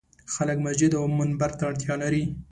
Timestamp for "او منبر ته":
0.99-1.63